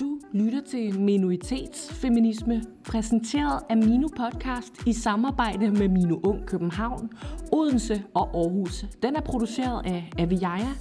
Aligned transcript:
Du 0.00 0.20
lytter 0.32 0.60
til 0.60 1.00
Minoritetsfeminisme, 1.00 2.62
præsenteret 2.84 3.62
af 3.70 3.76
Mino 3.76 4.08
Podcast 4.16 4.86
i 4.86 4.92
samarbejde 4.92 5.70
med 5.70 5.88
Mino 5.88 6.20
Ung 6.24 6.46
København, 6.46 7.10
Odense 7.52 8.04
og 8.14 8.36
Aarhus. 8.36 8.84
Den 9.02 9.16
er 9.16 9.20
produceret 9.20 9.86
af 9.86 10.10
Aviaja, 10.18 10.72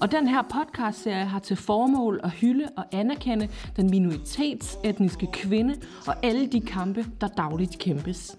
og 0.00 0.10
den 0.10 0.28
her 0.28 0.42
podcastserie 0.42 1.24
har 1.24 1.38
til 1.38 1.56
formål 1.56 2.20
at 2.22 2.30
hylde 2.30 2.68
og 2.76 2.84
anerkende 2.92 3.48
den 3.76 3.90
minoritetsetniske 3.90 5.28
kvinde 5.32 5.74
og 6.06 6.24
alle 6.24 6.46
de 6.46 6.60
kampe, 6.60 7.04
der 7.20 7.28
dagligt 7.28 7.78
kæmpes. 7.78 8.38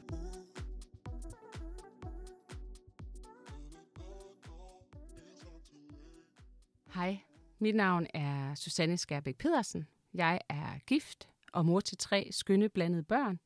Hej, 6.94 7.18
mit 7.60 7.76
navn 7.76 8.08
er 8.14 8.56
Susanne 8.56 8.98
Skærbæk 8.98 9.38
Pedersen. 9.38 9.88
Jeg 10.14 10.42
er 10.50 10.80
gift 10.88 11.30
og 11.54 11.66
mor 11.66 11.80
til 11.80 11.98
tre 11.98 12.28
skønne 12.32 12.70
blandede 12.70 13.04
børn. 13.04 13.40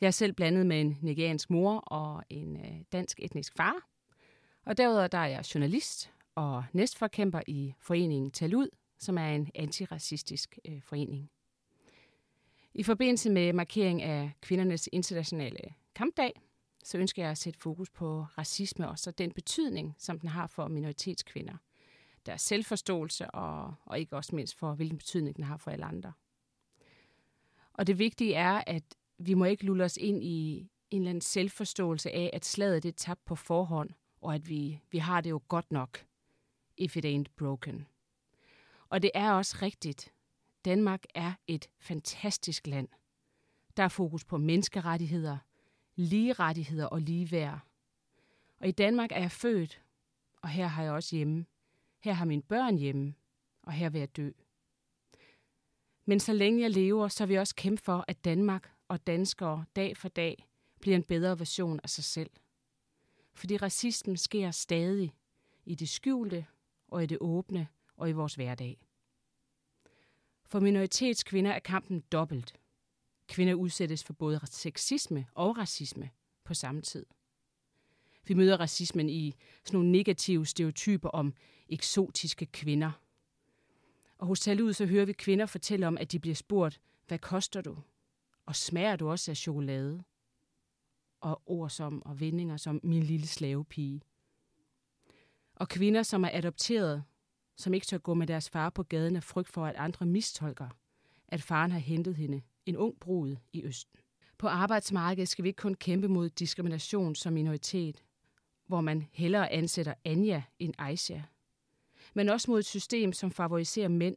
Jeg 0.00 0.06
er 0.06 0.10
selv 0.10 0.32
blandet 0.32 0.66
med 0.66 0.80
en 0.80 0.98
nigeriansk 1.02 1.50
mor 1.50 1.76
og 1.76 2.24
en 2.30 2.56
øh, 2.56 2.80
dansk 2.92 3.20
etnisk 3.22 3.56
far. 3.56 3.88
Og 4.64 4.76
derudover 4.76 5.06
der 5.06 5.18
er 5.18 5.26
jeg 5.26 5.54
journalist 5.54 6.12
og 6.34 6.64
næstforkæmper 6.72 7.40
i 7.46 7.74
foreningen 7.80 8.30
Talud, 8.30 8.68
som 8.98 9.18
er 9.18 9.26
en 9.26 9.50
antiracistisk 9.54 10.58
øh, 10.64 10.82
forening. 10.82 11.30
I 12.74 12.82
forbindelse 12.82 13.30
med 13.30 13.52
markering 13.52 14.02
af 14.02 14.32
kvindernes 14.42 14.88
internationale 14.92 15.74
kampdag, 15.94 16.40
så 16.84 16.98
ønsker 16.98 17.22
jeg 17.22 17.30
at 17.30 17.38
sætte 17.38 17.60
fokus 17.60 17.90
på 17.90 18.26
racisme 18.38 18.88
og 18.88 18.98
så 18.98 19.10
den 19.10 19.32
betydning, 19.32 19.94
som 19.98 20.20
den 20.20 20.28
har 20.28 20.46
for 20.46 20.68
minoritetskvinder– 20.68 21.54
deres 22.26 22.42
selvforståelse, 22.42 23.30
og, 23.30 23.74
og 23.84 23.98
ikke 23.98 24.16
også 24.16 24.36
mindst 24.36 24.54
for, 24.54 24.74
hvilken 24.74 24.98
betydning 24.98 25.36
den 25.36 25.44
har 25.44 25.56
for 25.56 25.70
alle 25.70 25.84
andre. 25.84 26.12
Og 27.72 27.86
det 27.86 27.98
vigtige 27.98 28.34
er, 28.34 28.62
at 28.66 28.82
vi 29.18 29.34
må 29.34 29.44
ikke 29.44 29.64
lulle 29.64 29.84
os 29.84 29.96
ind 29.96 30.24
i 30.24 30.70
en 30.90 31.02
eller 31.02 31.10
anden 31.10 31.20
selvforståelse 31.20 32.10
af, 32.10 32.30
at 32.32 32.44
slaget 32.44 32.82
det 32.82 32.88
er 32.88 32.92
tabt 32.96 33.24
på 33.24 33.34
forhånd, 33.34 33.90
og 34.20 34.34
at 34.34 34.48
vi, 34.48 34.80
vi 34.90 34.98
har 34.98 35.20
det 35.20 35.30
jo 35.30 35.42
godt 35.48 35.72
nok, 35.72 36.06
if 36.76 36.96
it 36.96 37.04
ain't 37.04 37.32
broken. 37.36 37.86
Og 38.88 39.02
det 39.02 39.10
er 39.14 39.32
også 39.32 39.58
rigtigt. 39.62 40.12
Danmark 40.64 41.04
er 41.14 41.32
et 41.46 41.68
fantastisk 41.78 42.66
land. 42.66 42.88
Der 43.76 43.82
er 43.82 43.88
fokus 43.88 44.24
på 44.24 44.36
menneskerettigheder, 44.36 45.38
lige 45.96 46.32
rettigheder 46.32 46.86
og 46.86 47.00
ligeværd. 47.00 47.60
Og 48.60 48.68
i 48.68 48.70
Danmark 48.70 49.12
er 49.12 49.20
jeg 49.20 49.30
født, 49.30 49.82
og 50.42 50.48
her 50.48 50.66
har 50.66 50.82
jeg 50.82 50.92
også 50.92 51.16
hjemme. 51.16 51.46
Her 52.00 52.12
har 52.12 52.24
mine 52.24 52.42
børn 52.42 52.76
hjemme, 52.76 53.14
og 53.62 53.72
her 53.72 53.90
vil 53.90 53.98
jeg 53.98 54.16
dø. 54.16 54.30
Men 56.04 56.20
så 56.20 56.32
længe 56.32 56.62
jeg 56.62 56.70
lever, 56.70 57.08
så 57.08 57.26
vil 57.26 57.34
jeg 57.34 57.40
også 57.40 57.54
kæmpe 57.54 57.82
for, 57.82 58.04
at 58.08 58.24
Danmark 58.24 58.72
og 58.88 59.06
danskere 59.06 59.64
dag 59.76 59.96
for 59.96 60.08
dag 60.08 60.48
bliver 60.80 60.96
en 60.96 61.02
bedre 61.02 61.38
version 61.38 61.80
af 61.82 61.90
sig 61.90 62.04
selv. 62.04 62.30
Fordi 63.34 63.56
racismen 63.56 64.16
sker 64.16 64.50
stadig 64.50 65.14
i 65.64 65.74
det 65.74 65.88
skjulte 65.88 66.46
og 66.88 67.02
i 67.02 67.06
det 67.06 67.18
åbne 67.20 67.68
og 67.96 68.08
i 68.08 68.12
vores 68.12 68.34
hverdag. 68.34 68.80
For 70.46 70.60
minoritetskvinder 70.60 71.50
er 71.50 71.58
kampen 71.58 72.00
dobbelt. 72.00 72.60
Kvinder 73.28 73.54
udsættes 73.54 74.04
for 74.04 74.12
både 74.12 74.40
sexisme 74.44 75.26
og 75.34 75.58
racisme 75.58 76.10
på 76.44 76.54
samme 76.54 76.82
tid. 76.82 77.06
Vi 78.26 78.34
møder 78.34 78.56
racismen 78.56 79.08
i 79.08 79.34
sådan 79.64 79.78
nogle 79.78 79.92
negative 79.92 80.46
stereotyper 80.46 81.08
om 81.08 81.34
eksotiske 81.68 82.46
kvinder. 82.46 82.90
Og 84.18 84.26
hos 84.26 84.40
Talud 84.40 84.72
så 84.72 84.86
hører 84.86 85.04
vi 85.04 85.12
kvinder 85.12 85.46
fortælle 85.46 85.86
om, 85.86 85.98
at 85.98 86.12
de 86.12 86.18
bliver 86.18 86.34
spurgt, 86.34 86.80
hvad 87.08 87.18
koster 87.18 87.60
du? 87.60 87.76
Og 88.46 88.56
smager 88.56 88.96
du 88.96 89.10
også 89.10 89.30
af 89.30 89.36
chokolade? 89.36 90.02
Og 91.20 91.42
ord 91.46 91.70
som 91.70 92.02
og 92.06 92.20
vendinger 92.20 92.56
som 92.56 92.80
min 92.82 93.02
lille 93.02 93.26
slavepige. 93.26 94.02
Og 95.54 95.68
kvinder, 95.68 96.02
som 96.02 96.24
er 96.24 96.30
adopteret, 96.32 97.04
som 97.56 97.74
ikke 97.74 97.86
tør 97.86 97.98
gå 97.98 98.14
med 98.14 98.26
deres 98.26 98.50
far 98.50 98.70
på 98.70 98.82
gaden 98.82 99.16
af 99.16 99.22
frygt 99.24 99.48
for, 99.48 99.66
at 99.66 99.76
andre 99.76 100.06
mistolker, 100.06 100.68
at 101.28 101.42
faren 101.42 101.70
har 101.70 101.78
hentet 101.78 102.16
hende, 102.16 102.42
en 102.66 102.76
ung 102.76 103.00
brud 103.00 103.36
i 103.52 103.64
Østen. 103.64 104.00
På 104.38 104.48
arbejdsmarkedet 104.48 105.28
skal 105.28 105.42
vi 105.42 105.48
ikke 105.48 105.62
kun 105.62 105.74
kæmpe 105.74 106.08
mod 106.08 106.30
diskrimination 106.30 107.14
som 107.14 107.32
minoritet, 107.32 108.02
hvor 108.70 108.80
man 108.80 109.08
hellere 109.12 109.52
ansætter 109.52 109.94
Anja 110.04 110.42
end 110.58 110.74
Aisha, 110.78 111.20
men 112.14 112.28
også 112.28 112.50
mod 112.50 112.58
et 112.58 112.66
system, 112.66 113.12
som 113.12 113.30
favoriserer 113.30 113.88
mænd, 113.88 114.16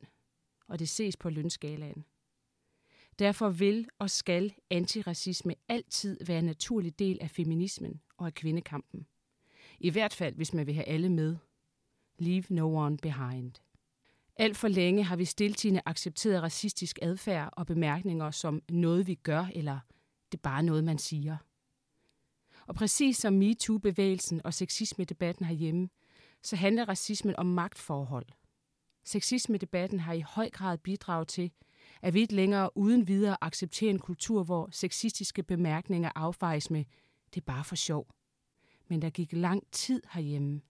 og 0.68 0.80
det 0.80 0.90
ses 0.90 1.18
på 1.18 1.30
lønskalaen. 1.30 2.06
Derfor 3.20 3.50
vil 3.50 3.88
og 4.00 4.10
skal 4.10 4.54
antiracisme 4.70 5.56
altid 5.68 6.26
være 6.26 6.40
en 6.40 6.46
naturlig 6.46 7.00
del 7.00 7.18
af 7.22 7.30
feminismen 7.30 8.02
og 8.18 8.26
af 8.26 8.34
kvindekampen. 8.34 9.06
I 9.80 9.90
hvert 9.90 10.14
fald, 10.14 10.36
hvis 10.36 10.54
man 10.54 10.68
vil 10.68 10.76
have 10.76 10.88
alle 10.88 11.10
med. 11.10 11.36
Leave 12.20 12.44
no 12.50 12.76
one 12.76 12.98
behind. 12.98 13.52
Alt 14.36 14.58
for 14.58 14.68
længe 14.68 15.04
har 15.04 15.16
vi 15.16 15.26
stiltigende 15.26 15.82
accepteret 15.86 16.44
racistisk 16.44 17.00
adfærd 17.02 17.50
og 17.54 17.66
bemærkninger 17.66 18.32
som 18.32 18.62
noget 18.70 19.08
vi 19.08 19.16
gør, 19.16 19.46
eller 19.56 19.80
det 20.32 20.38
er 20.38 20.42
bare 20.42 20.64
noget 20.64 20.84
man 20.84 20.98
siger– 20.98 21.38
og 22.68 22.76
præcis 22.76 23.18
som 23.18 23.34
MeToo-bevægelsen 23.34 24.42
og 24.44 24.54
sexisme-debatten 24.54 25.46
herhjemme, 25.46 25.90
så 26.44 26.56
handler 26.56 26.90
racismen 26.90 27.36
om 27.36 27.46
magtforhold. 27.46 28.26
Sexisme-debatten 29.06 30.00
har 30.00 30.14
i 30.14 30.22
høj 30.22 30.50
grad 30.50 30.78
bidraget 30.78 31.28
til, 31.28 31.52
at 32.02 32.14
vi 32.14 32.20
ikke 32.20 32.36
længere 32.36 32.78
uden 32.78 33.08
videre 33.08 33.38
accepterer 33.42 33.90
en 33.90 34.00
kultur, 34.00 34.44
hvor 34.44 34.70
sexistiske 34.72 35.44
bemærkninger 35.44 36.12
affejes 36.16 36.72
med, 36.72 36.86
det 37.34 37.42
er 37.42 37.46
bare 37.46 37.64
for 37.64 37.76
sjov. 37.76 38.08
Men 38.88 39.02
der 39.02 39.10
gik 39.10 39.34
lang 39.34 39.64
tid 39.72 40.02
herhjemme. 40.12 40.62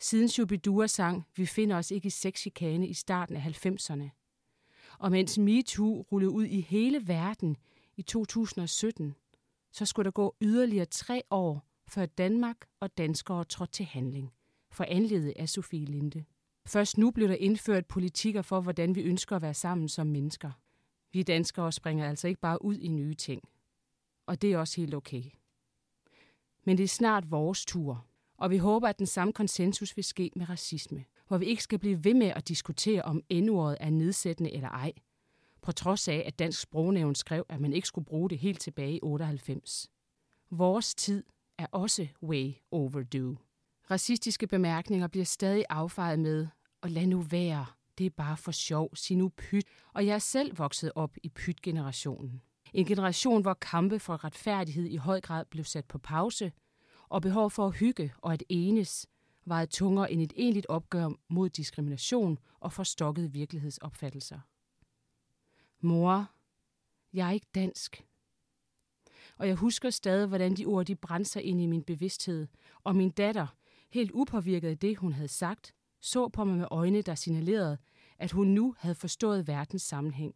Siden 0.00 0.28
Shubidua 0.28 0.86
sang, 0.86 1.24
vi 1.36 1.46
finder 1.46 1.76
os 1.76 1.90
ikke 1.90 2.06
i 2.06 2.10
sexchikane 2.10 2.88
i 2.88 2.94
starten 2.94 3.36
af 3.36 3.66
90'erne. 3.66 4.10
Og 4.98 5.10
mens 5.10 5.38
MeToo 5.38 6.06
rullede 6.12 6.30
ud 6.30 6.44
i 6.44 6.60
hele 6.60 7.08
verden 7.08 7.56
i 7.96 8.02
2017, 8.02 9.14
så 9.74 9.86
skulle 9.86 10.04
der 10.04 10.10
gå 10.10 10.36
yderligere 10.40 10.86
tre 10.86 11.22
år, 11.30 11.66
før 11.88 12.06
Danmark 12.06 12.56
og 12.80 12.98
danskere 12.98 13.44
trådte 13.44 13.72
til 13.72 13.84
handling, 13.84 14.32
for 14.70 14.84
anledet 14.88 15.32
af 15.36 15.48
Sofie 15.48 15.84
Linde. 15.84 16.24
Først 16.66 16.98
nu 16.98 17.10
blev 17.10 17.28
der 17.28 17.34
indført 17.34 17.86
politikker 17.86 18.42
for, 18.42 18.60
hvordan 18.60 18.94
vi 18.94 19.02
ønsker 19.02 19.36
at 19.36 19.42
være 19.42 19.54
sammen 19.54 19.88
som 19.88 20.06
mennesker. 20.06 20.50
Vi 21.12 21.22
danskere 21.22 21.72
springer 21.72 22.08
altså 22.08 22.28
ikke 22.28 22.40
bare 22.40 22.64
ud 22.64 22.76
i 22.76 22.88
nye 22.88 23.14
ting. 23.14 23.42
Og 24.26 24.42
det 24.42 24.52
er 24.52 24.58
også 24.58 24.80
helt 24.80 24.94
okay. 24.94 25.22
Men 26.64 26.76
det 26.78 26.84
er 26.84 26.88
snart 26.88 27.30
vores 27.30 27.64
tur, 27.64 28.06
og 28.36 28.50
vi 28.50 28.58
håber, 28.58 28.88
at 28.88 28.98
den 28.98 29.06
samme 29.06 29.32
konsensus 29.32 29.96
vil 29.96 30.04
ske 30.04 30.30
med 30.36 30.48
racisme, 30.48 31.04
hvor 31.28 31.38
vi 31.38 31.46
ikke 31.46 31.62
skal 31.62 31.78
blive 31.78 32.04
ved 32.04 32.14
med 32.14 32.26
at 32.26 32.48
diskutere, 32.48 33.02
om 33.02 33.22
endordet 33.28 33.76
er 33.80 33.90
nedsættende 33.90 34.52
eller 34.52 34.68
ej, 34.68 34.92
på 35.64 35.72
trods 35.72 36.08
af, 36.08 36.22
at 36.26 36.38
Dansk 36.38 36.60
Sprognævn 36.60 37.14
skrev, 37.14 37.46
at 37.48 37.60
man 37.60 37.72
ikke 37.72 37.88
skulle 37.88 38.04
bruge 38.04 38.30
det 38.30 38.38
helt 38.38 38.60
tilbage 38.60 38.96
i 38.96 39.00
98. 39.02 39.90
Vores 40.50 40.94
tid 40.94 41.24
er 41.58 41.66
også 41.72 42.08
way 42.22 42.52
overdue. 42.70 43.36
Racistiske 43.90 44.46
bemærkninger 44.46 45.06
bliver 45.06 45.24
stadig 45.24 45.64
affejet 45.68 46.18
med, 46.18 46.46
og 46.82 46.90
lad 46.90 47.06
nu 47.06 47.20
være, 47.20 47.66
det 47.98 48.06
er 48.06 48.10
bare 48.10 48.36
for 48.36 48.52
sjov, 48.52 48.96
sig 48.96 49.16
nu 49.16 49.28
pyt. 49.28 49.64
Og 49.94 50.06
jeg 50.06 50.14
er 50.14 50.18
selv 50.18 50.58
vokset 50.58 50.92
op 50.94 51.16
i 51.22 51.28
pyt-generationen. 51.28 52.42
En 52.74 52.86
generation, 52.86 53.42
hvor 53.42 53.54
kampe 53.54 53.98
for 53.98 54.24
retfærdighed 54.24 54.84
i 54.84 54.96
høj 54.96 55.20
grad 55.20 55.44
blev 55.44 55.64
sat 55.64 55.84
på 55.84 55.98
pause, 55.98 56.52
og 57.08 57.22
behov 57.22 57.50
for 57.50 57.66
at 57.66 57.76
hygge 57.76 58.12
og 58.18 58.32
at 58.32 58.42
enes 58.48 59.06
vejede 59.46 59.70
tungere 59.70 60.12
end 60.12 60.22
et 60.22 60.32
egentligt 60.36 60.66
opgør 60.68 61.10
mod 61.28 61.48
diskrimination 61.48 62.38
og 62.60 62.72
forstokkede 62.72 63.32
virkelighedsopfattelser. 63.32 64.38
Mor, 65.84 66.30
jeg 67.12 67.28
er 67.28 67.32
ikke 67.32 67.46
dansk. 67.54 68.04
Og 69.38 69.48
jeg 69.48 69.56
husker 69.56 69.90
stadig, 69.90 70.26
hvordan 70.26 70.54
de 70.54 70.64
ord 70.64 70.86
de 70.86 70.96
brændte 70.96 71.30
sig 71.30 71.42
ind 71.42 71.60
i 71.60 71.66
min 71.66 71.82
bevidsthed. 71.82 72.46
Og 72.84 72.96
min 72.96 73.10
datter, 73.10 73.46
helt 73.90 74.10
upåvirket 74.14 74.68
af 74.68 74.78
det, 74.78 74.96
hun 74.96 75.12
havde 75.12 75.28
sagt, 75.28 75.74
så 76.00 76.28
på 76.28 76.44
mig 76.44 76.58
med 76.58 76.66
øjne, 76.70 77.02
der 77.02 77.14
signalerede, 77.14 77.78
at 78.18 78.32
hun 78.32 78.46
nu 78.46 78.74
havde 78.78 78.94
forstået 78.94 79.48
verdens 79.48 79.82
sammenhæng, 79.82 80.34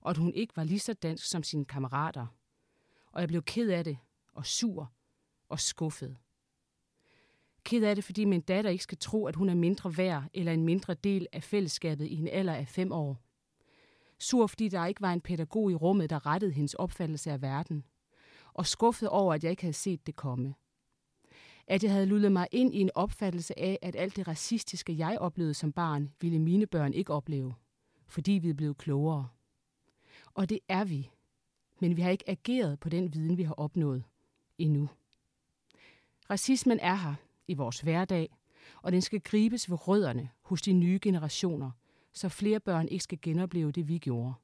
og 0.00 0.10
at 0.10 0.16
hun 0.16 0.34
ikke 0.34 0.56
var 0.56 0.64
lige 0.64 0.80
så 0.80 0.92
dansk 0.92 1.26
som 1.26 1.42
sine 1.42 1.64
kammerater. 1.64 2.26
Og 3.12 3.20
jeg 3.20 3.28
blev 3.28 3.42
ked 3.42 3.70
af 3.70 3.84
det, 3.84 3.98
og 4.32 4.46
sur, 4.46 4.92
og 5.48 5.60
skuffet. 5.60 6.16
Ked 7.64 7.82
af 7.82 7.94
det, 7.94 8.04
fordi 8.04 8.24
min 8.24 8.40
datter 8.40 8.70
ikke 8.70 8.84
skal 8.84 8.98
tro, 8.98 9.26
at 9.26 9.36
hun 9.36 9.48
er 9.48 9.54
mindre 9.54 9.96
værd 9.96 10.24
eller 10.34 10.52
en 10.52 10.64
mindre 10.64 10.94
del 10.94 11.26
af 11.32 11.42
fællesskabet 11.42 12.06
i 12.06 12.14
en 12.14 12.28
alder 12.28 12.54
af 12.54 12.68
fem 12.68 12.92
år. 12.92 13.23
Sur, 14.18 14.46
fordi 14.46 14.68
der 14.68 14.86
ikke 14.86 15.00
var 15.00 15.12
en 15.12 15.20
pædagog 15.20 15.70
i 15.70 15.74
rummet, 15.74 16.10
der 16.10 16.26
rettede 16.26 16.52
hendes 16.52 16.74
opfattelse 16.74 17.30
af 17.30 17.42
verden. 17.42 17.84
Og 18.54 18.66
skuffet 18.66 19.08
over, 19.08 19.34
at 19.34 19.44
jeg 19.44 19.50
ikke 19.50 19.62
havde 19.62 19.72
set 19.72 20.06
det 20.06 20.16
komme. 20.16 20.54
At 21.66 21.82
jeg 21.82 21.92
havde 21.92 22.06
lullet 22.06 22.32
mig 22.32 22.48
ind 22.52 22.74
i 22.74 22.80
en 22.80 22.90
opfattelse 22.94 23.58
af, 23.58 23.78
at 23.82 23.96
alt 23.96 24.16
det 24.16 24.28
racistiske, 24.28 24.98
jeg 24.98 25.18
oplevede 25.18 25.54
som 25.54 25.72
barn, 25.72 26.12
ville 26.20 26.38
mine 26.38 26.66
børn 26.66 26.94
ikke 26.94 27.12
opleve. 27.12 27.54
Fordi 28.06 28.32
vi 28.32 28.50
er 28.50 28.54
blevet 28.54 28.78
klogere. 28.78 29.28
Og 30.34 30.48
det 30.48 30.58
er 30.68 30.84
vi. 30.84 31.10
Men 31.80 31.96
vi 31.96 32.02
har 32.02 32.10
ikke 32.10 32.30
ageret 32.30 32.80
på 32.80 32.88
den 32.88 33.14
viden, 33.14 33.36
vi 33.36 33.42
har 33.42 33.54
opnået 33.54 34.04
endnu. 34.58 34.88
Racismen 36.30 36.80
er 36.80 36.94
her 36.94 37.14
i 37.48 37.54
vores 37.54 37.80
hverdag, 37.80 38.36
og 38.82 38.92
den 38.92 39.02
skal 39.02 39.20
gribes 39.20 39.70
ved 39.70 39.88
rødderne 39.88 40.30
hos 40.42 40.62
de 40.62 40.72
nye 40.72 40.98
generationer, 41.02 41.70
så 42.14 42.28
flere 42.28 42.60
børn 42.60 42.88
ikke 42.88 43.04
skal 43.04 43.18
genopleve 43.22 43.72
det, 43.72 43.88
vi 43.88 43.98
gjorde. 43.98 44.34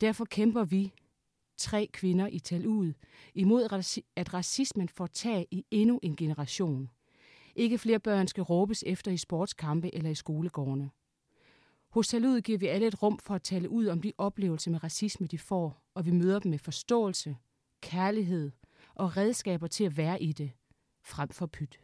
Derfor 0.00 0.24
kæmper 0.24 0.64
vi, 0.64 0.92
tre 1.56 1.90
kvinder 1.92 2.26
i 2.26 2.38
Talud, 2.38 2.92
imod 3.34 3.62
at 4.16 4.34
racismen 4.34 4.88
får 4.88 5.06
tag 5.06 5.46
i 5.50 5.64
endnu 5.70 6.00
en 6.02 6.16
generation. 6.16 6.90
Ikke 7.56 7.78
flere 7.78 7.98
børn 7.98 8.28
skal 8.28 8.42
råbes 8.42 8.84
efter 8.86 9.10
i 9.10 9.16
sportskampe 9.16 9.94
eller 9.94 10.10
i 10.10 10.14
skolegårdene. 10.14 10.90
Hos 11.90 12.08
Talud 12.08 12.40
giver 12.40 12.58
vi 12.58 12.66
alle 12.66 12.86
et 12.86 13.02
rum 13.02 13.18
for 13.18 13.34
at 13.34 13.42
tale 13.42 13.70
ud 13.70 13.86
om 13.86 14.02
de 14.02 14.12
oplevelser 14.18 14.70
med 14.70 14.84
racisme, 14.84 15.26
de 15.26 15.38
får, 15.38 15.82
og 15.94 16.06
vi 16.06 16.10
møder 16.10 16.38
dem 16.38 16.50
med 16.50 16.58
forståelse, 16.58 17.36
kærlighed 17.80 18.50
og 18.94 19.16
redskaber 19.16 19.66
til 19.66 19.84
at 19.84 19.96
være 19.96 20.22
i 20.22 20.32
det, 20.32 20.52
frem 21.02 21.28
for 21.28 21.46
pyt. 21.46 21.83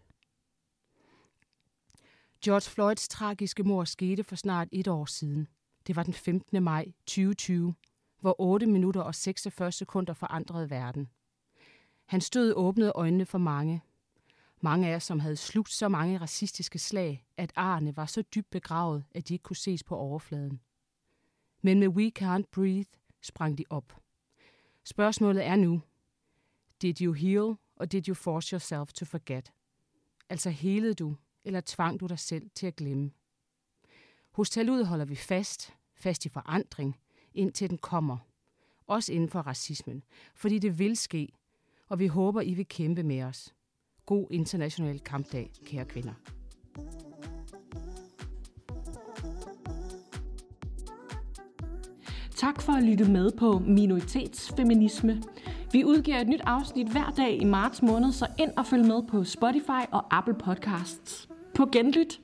George 2.45 2.71
Floyds 2.71 3.09
tragiske 3.09 3.63
mor 3.63 3.85
skete 3.85 4.25
for 4.25 4.37
snart 4.37 4.69
et 4.73 4.89
år 4.89 5.05
siden. 5.05 5.49
Det 5.87 5.97
var 5.97 6.03
den 6.03 6.15
15. 6.15 6.63
maj 6.63 6.93
2020, 7.07 7.75
hvor 8.21 8.37
8 8.39 8.67
minutter 8.67 9.01
og 9.01 9.15
46 9.15 9.73
sekunder 9.73 10.15
forandrede 10.15 10.71
verden. 10.71 11.11
Han 12.07 12.21
stod 12.21 12.53
åbnede 12.57 12.93
øjnene 12.95 13.27
for 13.27 13.39
mange. 13.39 13.83
Mange 14.61 14.89
af 14.89 14.97
os, 14.97 15.05
som 15.05 15.21
havde 15.21 15.37
slugt 15.37 15.73
så 15.73 15.89
mange 15.89 16.19
racistiske 16.19 16.79
slag, 16.79 17.27
at 17.37 17.53
arne 17.57 17.97
var 17.97 18.07
så 18.07 18.23
dybt 18.23 18.51
begravet, 18.51 19.05
at 19.15 19.29
de 19.29 19.35
ikke 19.35 19.43
kunne 19.43 19.57
ses 19.57 19.83
på 19.83 19.97
overfladen. 19.97 20.61
Men 21.63 21.81
med 21.81 21.89
We 21.89 22.13
Can't 22.19 22.51
Breathe 22.53 22.91
sprang 23.23 23.59
de 23.59 23.65
op. 23.71 24.01
Spørgsmålet 24.85 25.47
er 25.47 25.57
nu, 25.57 25.83
did 26.83 27.01
you 27.01 27.13
heal, 27.13 27.55
og 27.77 27.93
did 27.93 28.09
you 28.09 28.15
force 28.15 28.53
yourself 28.53 28.93
to 28.93 29.05
forget? 29.05 29.53
Altså 30.29 30.51
helede 30.51 30.95
du, 30.95 31.17
eller 31.45 31.61
tvang 31.67 32.01
du 32.01 32.07
dig 32.07 32.19
selv 32.19 32.51
til 32.55 32.67
at 32.67 32.77
glemme? 32.77 33.11
Hos 34.31 34.51
Talud 34.51 34.85
holder 34.85 35.05
vi 35.05 35.15
fast, 35.15 35.75
fast 35.95 36.27
i 36.27 36.29
forandring, 36.29 36.97
indtil 37.35 37.71
den 37.71 37.79
kommer. 37.79 38.19
Også 38.87 39.13
inden 39.13 39.29
for 39.29 39.41
racismen, 39.41 40.03
fordi 40.35 40.59
det 40.59 40.79
vil 40.79 40.97
ske, 40.97 41.29
og 41.89 41.99
vi 41.99 42.07
håber, 42.07 42.41
I 42.41 42.55
vil 42.55 42.69
kæmpe 42.69 43.03
med 43.03 43.23
os. 43.23 43.55
God 44.07 44.27
international 44.31 45.01
kampdag, 45.01 45.51
kære 45.67 45.85
kvinder. 45.85 46.15
Tak 52.37 52.63
for 52.63 52.73
at 52.73 52.83
lytte 52.83 53.11
med 53.11 53.31
på 53.39 53.59
Minoritetsfeminisme. 53.59 55.23
Vi 55.73 55.85
udgiver 55.85 56.21
et 56.21 56.29
nyt 56.29 56.41
afsnit 56.45 56.89
hver 56.89 57.11
dag 57.11 57.41
i 57.43 57.45
marts 57.45 57.83
måned, 57.83 58.13
så 58.13 58.27
ind 58.39 58.51
og 58.57 58.67
følg 58.67 58.87
med 58.87 59.03
på 59.09 59.25
Spotify 59.25 59.85
og 59.93 60.17
Apple 60.17 60.35
Podcasts. 60.35 61.30
På 61.61 61.67
genlyt! 61.67 62.21